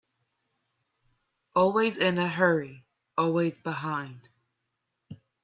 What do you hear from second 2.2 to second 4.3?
hurry, always behind.